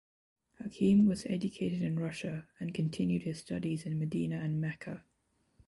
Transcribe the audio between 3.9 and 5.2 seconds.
Medina and Mecca.